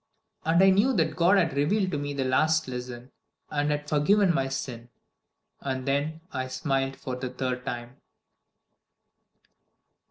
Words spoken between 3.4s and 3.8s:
and